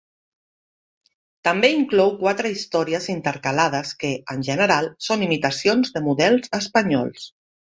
[1.47, 7.31] També inclou quatre històries intercalades que, en general, són imitacions de models espanyols.